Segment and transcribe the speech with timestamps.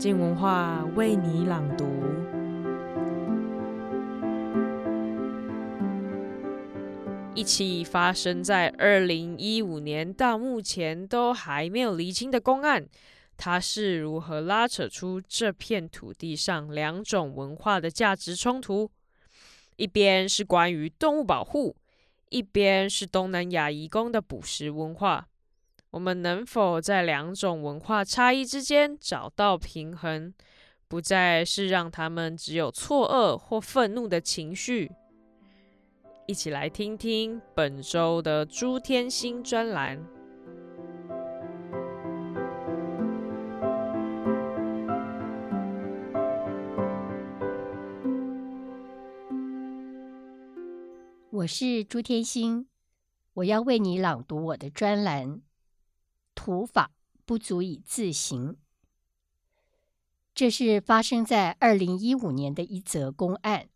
[0.00, 1.84] 静文化为你朗读。
[7.34, 12.88] 一起发生在二零一五年到目前都还没有厘清的公案，
[13.36, 18.90] 它是如何拉扯出这片土地上两种文化的价值冲突？
[19.76, 21.76] 一边是关于动物保护，
[22.30, 25.26] 一边是东南亚移工的捕食文化。
[25.92, 30.32] 我们能否在两种文化差异之间找到平衡，
[30.86, 34.92] 不再是让他们只有错愕或愤怒的情绪？
[36.26, 40.00] 一起来听听本周的朱天心专栏。
[51.30, 52.68] 我是朱天心，
[53.34, 55.40] 我要为你朗读我的专栏。
[56.42, 56.90] 土法
[57.26, 58.56] 不足以自行。
[60.34, 63.68] 这是发生在二零一五年的一则公案，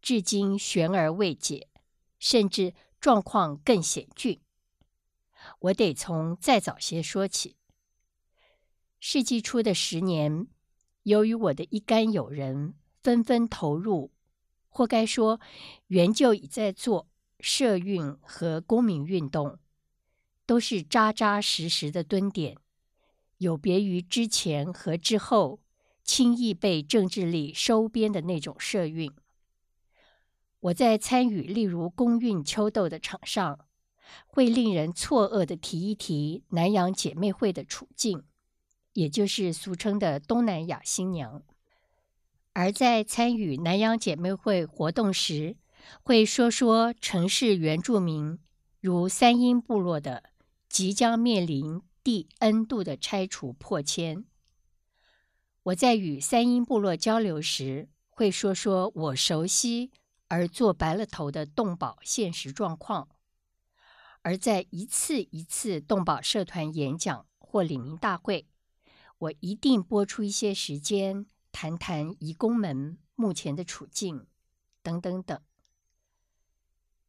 [0.00, 1.68] 至今悬而未解。
[2.18, 4.40] 甚至状况更险峻。
[5.58, 7.56] 我得从再早些说起。
[9.00, 10.46] 世纪初的十年，
[11.02, 14.12] 由于我的一干友人纷纷投入，
[14.70, 15.40] 或该说
[15.88, 17.08] 原就已在做
[17.40, 19.58] 社运和公民运动，
[20.52, 22.58] 都是扎扎实实的蹲点，
[23.38, 25.60] 有别于之前和之后
[26.04, 29.10] 轻易被政治力收编的那种社运。
[30.60, 33.60] 我在参与例如公运秋斗的场上，
[34.26, 38.22] 会令人错愕的提一提南洋姐妹会的处境，
[38.92, 41.40] 也就是俗称的东南亚新娘；
[42.52, 45.56] 而在参与南洋姐妹会活动时，
[46.02, 48.38] 会说说城市原住民
[48.82, 50.24] 如三英部落的
[50.72, 54.24] 即将面临第 N 度的拆除破迁。
[55.64, 59.90] 我在与三英部落交流时，会说说我熟悉。
[60.28, 63.10] 而做白了头的动保现实状况，
[64.22, 68.46] 而在一次一次动保社团演讲或领民大会，
[69.18, 74.26] 我一定拨出一些时间谈谈移工们目前的处境，
[74.82, 75.38] 等等等。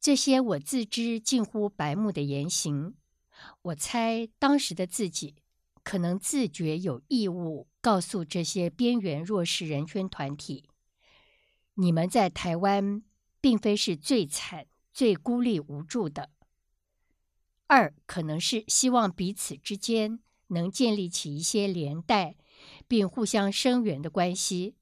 [0.00, 2.96] 这些我自知近乎白目的言行，
[3.62, 5.36] 我猜当时的自己
[5.82, 10.68] 可能自觉有义务告诉这些边缘弱势人权团体。
[11.74, 13.02] 你们在台湾
[13.40, 16.30] 并非是最惨、最孤立无助的。
[17.66, 22.36] 二，可能是希望彼此之间能建立起一些连带，
[22.86, 24.76] 并互相声援的关系，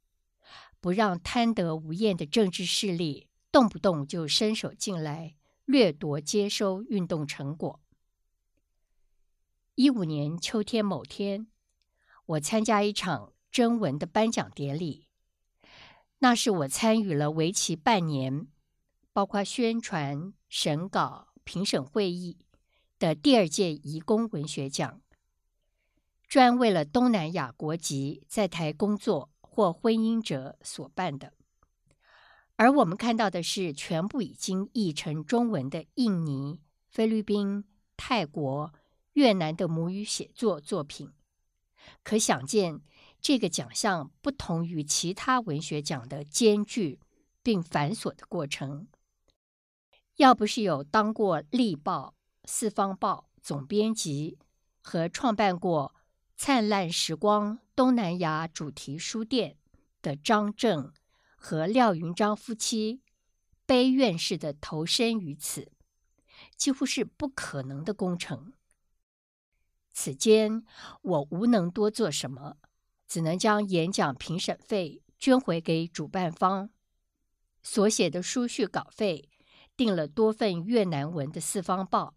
[0.81, 7.81] 不让贪得无厌的政治势力动不动就伸手进来掠夺、接收运动成果。
[9.83, 11.49] 一五年秋天某天，
[12.25, 15.09] 我参加一场征文的颁奖典礼。
[16.21, 18.47] 那是我参与了为期半年，
[19.13, 22.39] 包括宣传、审稿、评审会议
[23.01, 25.01] 的第二届移工文学奖，
[26.29, 31.33] 专为了东南亚国籍在台工作或婚姻者所办的。
[32.55, 37.65] 而我们看到的是全部已经译成中文的印尼、菲律宾、
[37.97, 38.73] 泰国、
[39.13, 41.13] 越南的母语写作作品，
[42.03, 42.83] 可想见。
[43.21, 46.99] 这个奖项不同于其他文学奖的艰巨
[47.41, 48.89] 并繁琐的过程。
[50.17, 52.17] 要不是有当过《立报》
[52.51, 54.39] 《四方报》总编辑
[54.81, 55.95] 和创办过
[56.35, 59.57] “灿烂时光”东南亚主题书店
[60.03, 60.93] 的张正
[61.37, 63.03] 和廖云章夫妻
[63.65, 65.71] 悲愿式的投身于此，
[66.57, 68.53] 几乎是不可能的工程。
[69.93, 70.65] 此间
[71.03, 72.57] 我无能多做什么。
[73.09, 76.71] 只能将演讲评审费捐回给主办方，
[77.63, 79.29] 所写的书序稿费
[79.77, 82.15] 订了多份越南文的四方报，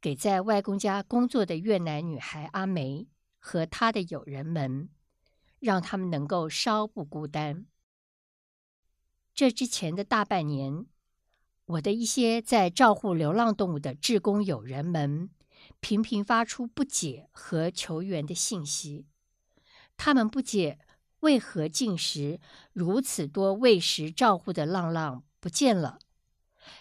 [0.00, 3.06] 给在外公家工作的越南女孩阿梅
[3.38, 4.88] 和她的友人们，
[5.58, 7.66] 让他们能够稍不孤单。
[9.34, 10.86] 这之前的大半年，
[11.66, 15.28] 我的一些在照护流浪动物的志工友人们，
[15.82, 19.04] 频频发出不解和求援的信息。
[19.96, 20.78] 他们不解
[21.20, 22.40] 为何进食
[22.72, 25.98] 如此多喂食照护的浪浪不见了，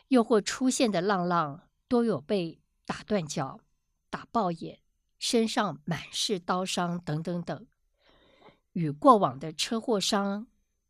[0.09, 3.59] 又或出现的浪浪多有被打断脚、
[4.11, 4.79] 打爆眼、
[5.17, 7.65] 身上满是刀伤等等等，
[8.73, 10.45] 与过往的车祸伤、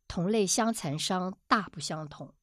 [0.06, 2.34] 同类相残伤大不相同。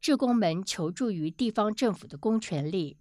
[0.00, 2.98] 志工们求助于地方政府的公权力，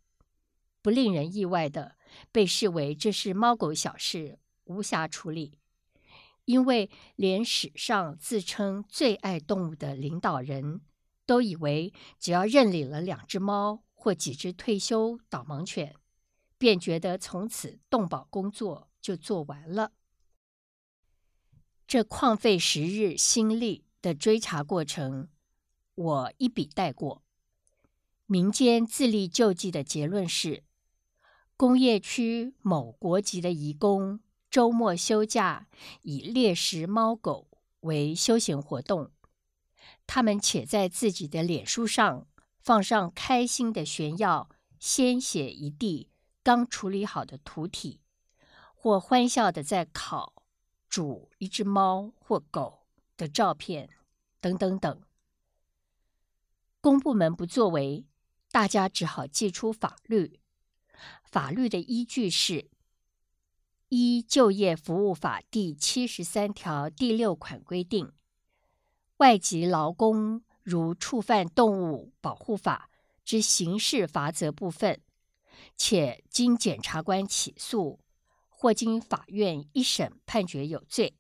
[0.84, 1.96] 不令人意外的
[2.32, 4.38] 被视为这是猫狗小事。
[4.66, 5.60] 无暇处理，
[6.46, 10.80] 因为连史上自称最爱动物的领导人
[11.26, 15.98] 都以为，只要认领了两只猫或几只退休导盲犬，
[16.58, 19.92] 便觉得从此动保工作就做完了。
[21.86, 25.28] 这旷费时日心力的追查过程，
[25.96, 27.22] 我一笔带过。
[28.28, 30.64] 民间自力救济的结论是：
[31.56, 34.20] 工业区某国籍的移工
[34.50, 35.68] 周末休假，
[36.02, 37.48] 以猎食猫狗
[37.82, 39.12] 为休闲活动。
[40.06, 42.28] 他们且在自己的脸书上
[42.60, 46.10] 放上开心的炫耀鲜血一地
[46.44, 48.02] 刚处理好的屠体，
[48.74, 50.34] 或欢笑的在烤。
[50.90, 52.86] 煮一只猫或狗
[53.18, 53.90] 的照片，
[54.40, 55.02] 等等等。
[56.80, 58.06] 公部门不作为，
[58.52, 60.40] 大家只好祭出法律。
[61.24, 62.70] 法律的依据是：
[63.90, 68.12] 依《就业服务法》第七十三条第六款规定，
[69.18, 72.90] 外籍劳工如触犯动物保护法
[73.24, 75.02] 之刑事罚则部分，
[75.76, 78.00] 且经检察官起诉。
[78.56, 81.18] 或经法院一审判决有罪，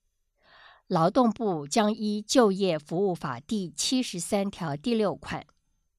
[0.87, 5.45] 劳动部将依《就业服务法》第七十三条第六款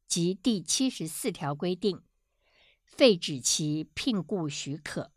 [0.09, 2.01] 及第七十四条规定，
[2.85, 5.11] 废止其聘雇许可，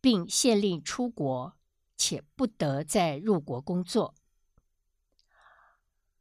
[0.00, 1.54] 并限令出国，
[1.96, 4.14] 且不得再入国工作。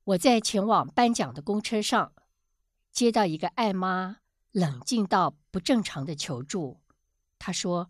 [0.03, 2.13] 我在前往颁奖的公车上，
[2.91, 4.19] 接到一个爱妈
[4.51, 6.79] 冷静到不正常的求助，
[7.37, 7.89] 她说。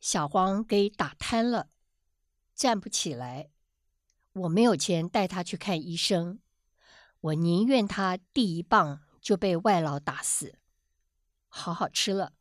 [0.00, 1.68] 小黄给打瘫了，
[2.54, 3.50] 站不起来。
[4.32, 6.40] 我没有钱带他去看医生，
[7.20, 10.59] 我宁愿他第一棒就被外劳打死。
[11.50, 12.32] 好好吃了，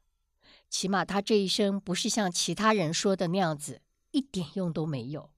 [0.69, 5.31] 起码他这一生不是像其他人说的那样子，一点用都没有。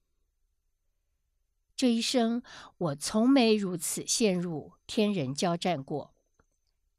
[1.76, 2.44] 这一生
[2.78, 6.14] 我从没如此陷入天人交战过。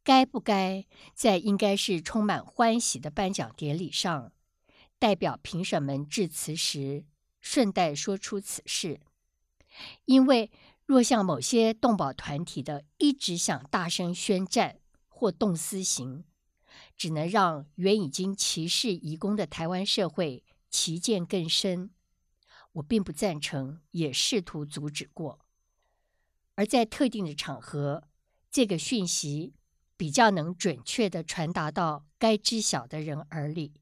[0.02, 0.84] 该不该
[1.14, 4.32] 在应该是充满欢喜的颁奖典礼上，
[4.98, 7.04] 代表评审们致辞时，
[7.40, 9.00] 顺带说出此事，
[10.06, 10.50] 因为
[10.84, 16.24] 若像某些动保团体的一直想大声宣战或动私刑，
[16.96, 21.90] 只能让原已经歧视移工的台湾社会歧见更深。
[22.72, 25.40] 我并不赞成，也试图阻止过。
[26.54, 28.08] 而在特定的场合，
[28.50, 29.54] 这个讯息
[29.96, 33.74] 比较能准确地传达到该知晓的人耳里。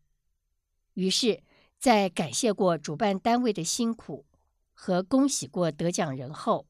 [0.95, 1.43] 于是，
[1.79, 4.27] 在感谢过主办单位的辛苦
[4.73, 6.69] 和恭喜过得奖人后，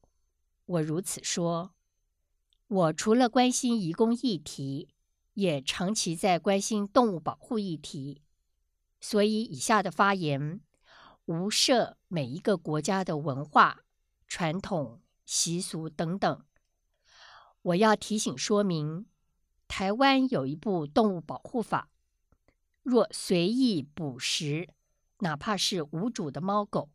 [0.65, 1.73] 我如此说：
[2.67, 4.89] 我除了关心移工议题，
[5.33, 8.21] 也长期在关心动物保护议题，
[8.99, 10.59] 所以以下的发言
[11.25, 13.83] 无涉每一个国家的文化、
[14.27, 16.43] 传统、习俗等等。
[17.61, 19.05] 我要提醒说明，
[19.67, 21.89] 台湾有一部动物保护法。
[22.83, 24.67] 若随意捕食，
[25.19, 26.89] 哪怕是无主的猫狗，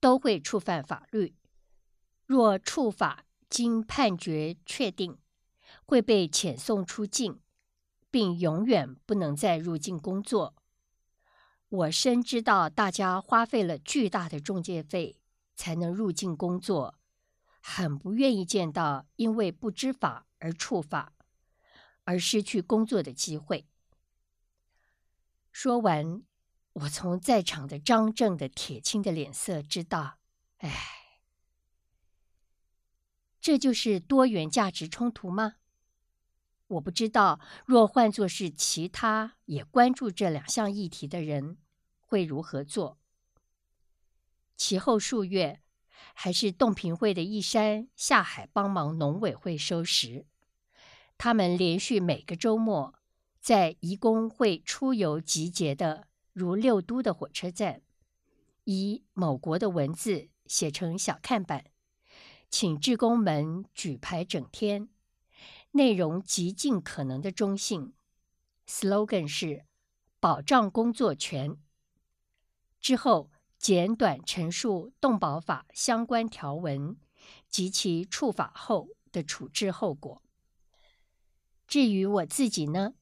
[0.00, 1.36] 都会触犯法律。
[2.24, 5.18] 若触法经判决确定，
[5.84, 7.40] 会被遣送出境，
[8.12, 10.54] 并永远不能再入境工作。
[11.68, 15.18] 我深知道大家花费了巨大的中介费
[15.56, 16.98] 才能入境工作，
[17.62, 21.14] 很不愿意见到因为不知法而触法，
[22.04, 23.66] 而失去工作的机会。
[25.50, 26.22] 说完，
[26.74, 30.18] 我从在场的张正的铁青的脸色知道，
[30.58, 30.70] 哎，
[33.40, 35.56] 这就是多元价值冲突吗？
[36.72, 41.58] 我不知道，若换作是其他也关注这两项议题的人，
[42.00, 42.98] 会如何做。
[44.56, 45.60] 其后数月，
[46.14, 50.26] 还是动评会的义山下海帮忙农委会收拾，
[51.18, 52.94] 他们连续每个周末。
[53.40, 57.82] 在移工会出游集结的，如六都的火车站，
[58.62, 61.64] 以某国的文字写成小看板，
[62.48, 64.88] 请志工们举牌整天，
[65.72, 67.94] 内容极尽可能的中性
[68.66, 69.64] ，slogan 是
[70.20, 71.56] 保障工作权。
[72.80, 76.96] 之后简短陈述动保法相关条文
[77.48, 80.22] 及其触法后的处置后果。
[81.66, 82.94] 至于我自己呢？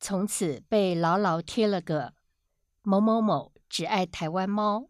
[0.00, 2.14] 从此被牢牢贴了个
[2.82, 4.88] “某某某只爱台湾猫，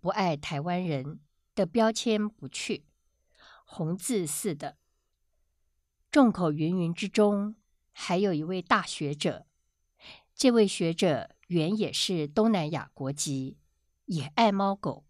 [0.00, 1.20] 不爱台湾人”
[1.54, 2.84] 的标签不去，
[3.64, 4.76] 红字似的。
[6.14, 7.56] 众口芸芸之中，
[7.90, 9.48] 还有一位大学者，
[10.32, 13.58] 这位学者原也是东南亚国籍，
[14.04, 15.04] 也爱猫狗，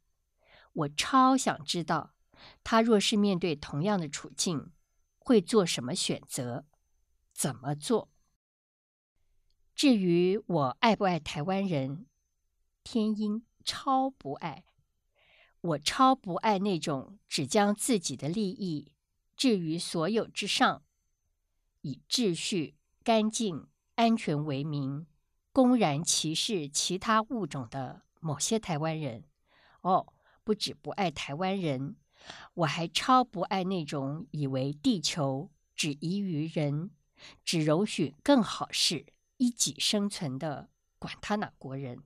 [0.73, 2.15] 我超想知道，
[2.63, 4.73] 他若是面对同样的处境，
[5.19, 6.65] 会做什么选择，
[7.35, 8.11] 怎么做？
[9.75, 12.07] 至于我爱不爱台湾人，
[12.83, 14.65] 天鹰超不爱。
[15.61, 18.95] 我超不爱那种只将自己的利益
[19.37, 20.83] 置于所有之上，
[21.85, 25.07] 以秩序、干净、安全为名，
[25.53, 29.25] 公然歧视其他物种的某些台湾人。
[29.83, 31.97] 哦，不止不爱台湾人，
[32.55, 36.91] 我还超不爱那种以为地球只宜于人，
[37.45, 39.05] 只容许更好事
[39.37, 42.03] 一己生存的管他哪国人。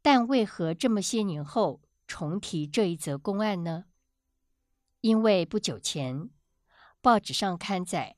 [0.00, 3.86] 但为何这么些年后，重提这一则公案呢？
[5.00, 6.30] 因为不久前
[7.02, 8.16] 报纸上刊载，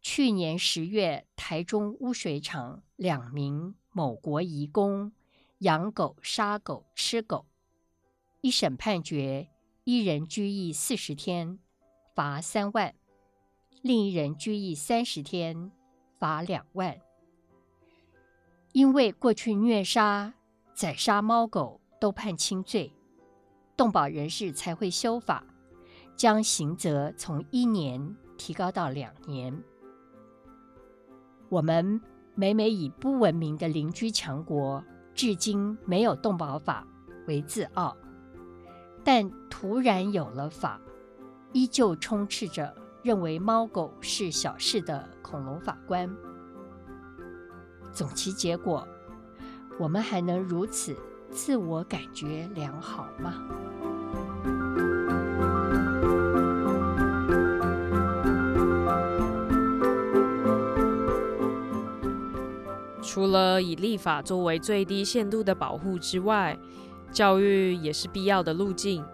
[0.00, 5.12] 去年十月台中污水厂两名某国移工
[5.58, 7.44] 养狗、杀狗、吃狗，
[8.40, 9.48] 一审判决
[9.82, 11.58] 一人拘役四十天，
[12.14, 12.92] 罚三万；
[13.82, 15.72] 另一人拘役三十天，
[16.18, 16.96] 罚两万。
[18.72, 20.32] 因为过去虐杀、
[20.72, 21.80] 宰杀猫狗。
[22.00, 22.92] 都判轻罪，
[23.76, 25.46] 动保人士才会修法，
[26.16, 29.62] 将刑责从一年提高到两年。
[31.48, 32.00] 我们
[32.34, 34.82] 每每以不文明的邻居强国
[35.14, 36.86] 至今没有动保法
[37.26, 37.96] 为自傲，
[39.04, 40.80] 但突然有了法，
[41.52, 46.10] 依旧充斥着认为猫狗是小事的恐龙法官。
[47.92, 48.88] 总其结果，
[49.78, 50.96] 我们还能如此
[51.30, 53.34] 自我感觉良好吗？
[63.12, 66.58] 除了以立法作为最低限度的保护之外，
[67.10, 69.04] 教育也是必要的路径，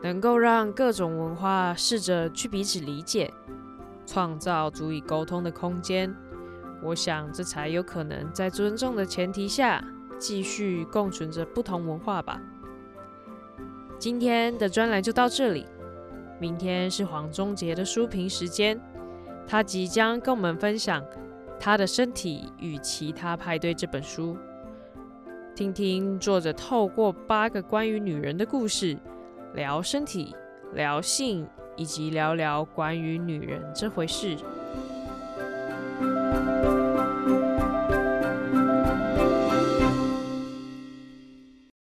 [0.00, 3.30] 能够让各种文化试着去彼此理解，
[4.06, 6.16] 创造足以沟通的空间。
[6.82, 9.84] 我想，这才有可能在尊重的前提下。
[10.18, 12.40] 继续共存着不同文化吧。
[13.98, 15.66] 今天的专栏就到这里，
[16.38, 18.80] 明天是黄忠杰的书评时间，
[19.46, 21.02] 他即将跟我们分享
[21.60, 24.34] 《他的身体与其他派对》这本书，
[25.54, 28.96] 听听作者透过八个关于女人的故事，
[29.52, 30.34] 聊身体、
[30.72, 34.38] 聊性，以及聊聊关于女人这回事。